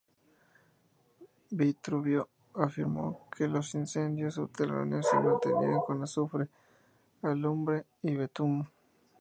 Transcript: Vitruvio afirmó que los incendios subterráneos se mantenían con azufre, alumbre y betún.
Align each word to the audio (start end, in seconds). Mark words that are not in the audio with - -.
Vitruvio 1.51 2.29
afirmó 2.55 3.29
que 3.29 3.47
los 3.47 3.75
incendios 3.75 4.33
subterráneos 4.33 5.05
se 5.07 5.19
mantenían 5.19 5.79
con 5.85 6.01
azufre, 6.01 6.47
alumbre 7.21 7.85
y 8.01 8.15
betún. 8.15 8.67